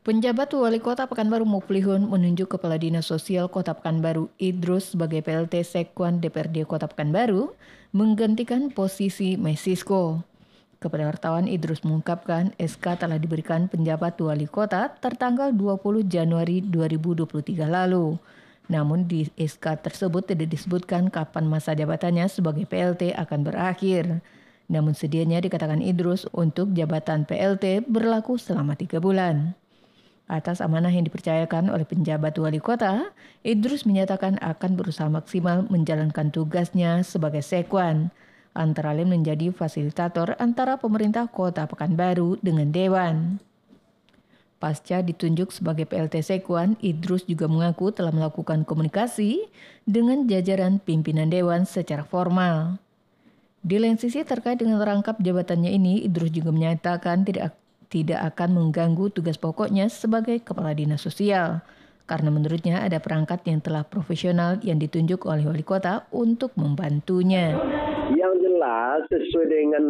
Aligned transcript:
Penjabat 0.00 0.48
Wali 0.56 0.80
Kota 0.80 1.04
Pekanbaru 1.04 1.44
Muplihun 1.44 2.08
menunjuk 2.08 2.56
Kepala 2.56 2.80
Dinas 2.80 3.04
Sosial 3.04 3.52
Kota 3.52 3.76
Pekanbaru 3.76 4.32
Idrus 4.40 4.96
sebagai 4.96 5.20
PLT 5.20 5.60
Sekwan 5.60 6.24
DPRD 6.24 6.64
Kota 6.64 6.88
Pekanbaru 6.88 7.52
menggantikan 7.92 8.72
posisi 8.72 9.36
Mesisko. 9.36 10.24
Kepada 10.80 11.04
wartawan 11.04 11.44
Idrus 11.44 11.84
mengungkapkan 11.84 12.56
SK 12.56 12.96
telah 12.96 13.20
diberikan 13.20 13.68
penjabat 13.68 14.16
wali 14.24 14.48
kota 14.48 14.88
tertanggal 15.04 15.52
20 15.52 16.08
Januari 16.08 16.64
2023 16.64 17.68
lalu. 17.68 18.16
Namun 18.72 19.04
di 19.04 19.28
SK 19.36 19.84
tersebut 19.84 20.24
tidak 20.24 20.48
disebutkan 20.48 21.12
kapan 21.12 21.44
masa 21.44 21.76
jabatannya 21.76 22.24
sebagai 22.32 22.64
PLT 22.64 23.12
akan 23.20 23.44
berakhir. 23.44 24.24
Namun 24.64 24.96
sedianya 24.96 25.44
dikatakan 25.44 25.84
Idrus 25.84 26.24
untuk 26.32 26.72
jabatan 26.72 27.28
PLT 27.28 27.84
berlaku 27.84 28.40
selama 28.40 28.80
tiga 28.80 28.96
bulan. 28.96 29.59
Atas 30.30 30.62
amanah 30.62 30.94
yang 30.94 31.02
dipercayakan 31.10 31.74
oleh 31.74 31.82
penjabat 31.82 32.38
wali 32.38 32.62
kota, 32.62 33.10
Idrus 33.42 33.82
menyatakan 33.82 34.38
akan 34.38 34.78
berusaha 34.78 35.10
maksimal 35.10 35.66
menjalankan 35.66 36.30
tugasnya 36.30 37.02
sebagai 37.02 37.42
sekwan, 37.42 38.14
antara 38.54 38.94
lain 38.94 39.10
menjadi 39.10 39.50
fasilitator 39.50 40.38
antara 40.38 40.78
pemerintah 40.78 41.26
kota 41.26 41.66
Pekanbaru 41.66 42.38
dengan 42.46 42.70
Dewan. 42.70 43.42
Pasca 44.62 45.02
ditunjuk 45.02 45.50
sebagai 45.50 45.90
PLT 45.90 46.22
Sekwan, 46.22 46.78
Idrus 46.78 47.26
juga 47.26 47.50
mengaku 47.50 47.90
telah 47.90 48.14
melakukan 48.14 48.62
komunikasi 48.62 49.50
dengan 49.82 50.30
jajaran 50.30 50.78
pimpinan 50.78 51.26
Dewan 51.26 51.66
secara 51.66 52.06
formal. 52.06 52.78
Di 53.66 53.82
lain 53.82 53.98
sisi 53.98 54.22
terkait 54.22 54.62
dengan 54.62 54.78
rangkap 54.78 55.18
jabatannya 55.18 55.74
ini, 55.74 56.06
Idrus 56.06 56.30
juga 56.30 56.54
menyatakan 56.54 57.26
tidak 57.26 57.58
tidak 57.90 58.22
akan 58.34 58.54
mengganggu 58.54 59.10
tugas 59.10 59.36
pokoknya 59.36 59.90
sebagai 59.90 60.38
kepala 60.46 60.72
dinas 60.72 61.02
sosial 61.02 61.60
karena 62.10 62.26
menurutnya 62.34 62.82
ada 62.82 62.98
perangkat 62.98 63.46
yang 63.46 63.62
telah 63.62 63.86
profesional 63.86 64.58
yang 64.66 64.82
ditunjuk 64.82 65.22
oleh 65.30 65.46
wali 65.46 65.62
kota 65.62 66.10
untuk 66.10 66.50
membantunya. 66.58 67.54
Yang 68.10 68.34
jelas 68.42 69.06
sesuai 69.06 69.46
dengan 69.46 69.84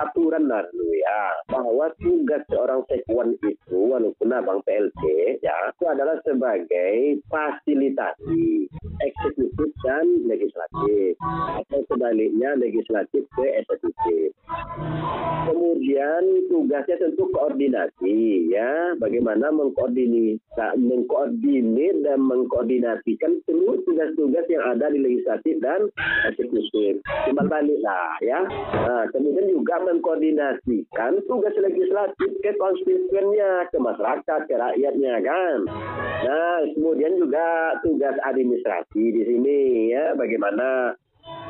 aturan 0.00 0.48
lalu 0.48 1.04
ya 1.04 1.24
bahwa 1.52 1.92
tugas 2.00 2.40
seorang 2.48 2.80
sekwan 2.88 3.36
itu 3.36 3.76
walaupun 3.76 4.32
abang 4.32 4.64
PLT 4.64 5.00
ya 5.44 5.52
itu 5.68 5.84
adalah 5.84 6.16
sebagai 6.24 7.20
fasilitasi 7.28 8.72
eksekutif 9.04 9.70
dan 9.84 10.04
legislatif 10.24 11.20
atau 11.60 11.80
sebaliknya 11.92 12.56
legislatif 12.56 13.28
ke 13.36 13.46
eksekutif. 13.60 14.32
Kemudian 15.46 16.22
tugasnya 16.50 16.98
tentu 16.98 17.30
koordinasi 17.30 18.50
ya 18.50 18.94
bagaimana 18.98 19.54
mengkoordinir 19.54 20.42
mengkoordinir 20.74 21.94
dan 22.02 22.18
mengkoordinasikan 22.26 23.42
seluruh 23.46 23.78
tugas-tugas 23.86 24.46
yang 24.50 24.64
ada 24.66 24.90
di 24.90 24.98
legislatif 24.98 25.58
dan 25.62 25.86
eksekutif. 26.26 26.98
Timbal 27.26 27.46
balik 27.46 27.78
lah 27.82 28.18
ya. 28.22 28.42
Nah, 28.74 29.06
kemudian 29.14 29.46
juga 29.50 29.78
mengkoordinasikan 29.86 31.22
tugas 31.30 31.54
legislatif 31.58 32.30
ke 32.42 32.50
konstituennya, 32.58 33.70
ke 33.70 33.78
masyarakat, 33.78 34.40
ke 34.50 34.54
rakyatnya 34.54 35.14
kan. 35.22 35.58
Nah, 36.26 36.58
kemudian 36.74 37.18
juga 37.22 37.78
tugas 37.86 38.16
administrasi 38.26 39.02
di 39.14 39.22
sini 39.22 39.58
ya, 39.94 40.18
bagaimana 40.18 40.98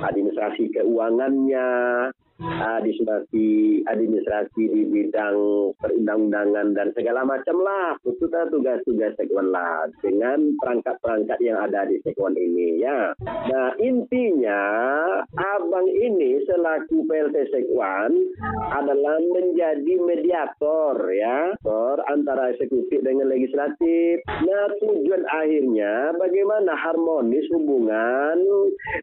administrasi 0.05 0.73
keuangannya, 0.77 1.69
administrasi 2.41 3.83
administrasi 3.89 4.63
di 4.69 4.83
bidang 4.89 5.37
perundang-undangan 5.81 6.77
dan 6.77 6.89
segala 6.93 7.25
macam 7.25 7.57
lah 7.65 7.97
itu 8.05 8.29
tugas-tugas 8.29 9.17
sekwan 9.17 9.49
lah 9.51 9.89
dengan 10.05 10.53
perangkat-perangkat 10.61 11.39
yang 11.41 11.59
ada 11.61 11.89
di 11.89 11.97
sekwan 12.05 12.37
ini 12.37 12.81
ya. 12.83 13.17
Nah 13.25 13.77
intinya 13.81 14.63
abang 15.37 15.89
ini 15.89 16.43
selaku 16.45 17.09
PLT 17.09 17.37
sekwan 17.53 18.13
adalah 18.73 19.17
menjadi 19.33 19.95
mediator 20.03 20.97
ya 21.13 21.57
antara 22.07 22.53
eksekutif 22.53 23.03
dengan 23.03 23.29
legislatif. 23.31 24.23
Nah 24.27 24.65
tujuan 24.81 25.25
akhirnya 25.27 26.13
bagaimana 26.17 26.73
harmonis 26.77 27.47
hubungan 27.53 28.39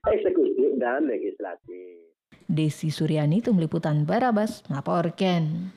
eksekutif 0.09 0.77
dan 0.77 1.05
legislatif. 1.09 2.12
Desi 2.53 2.93
Suryani, 2.93 3.41
Tim 3.41 3.57
Liputan 3.57 4.05
Barabas, 4.05 4.61
melaporkan. 4.69 5.71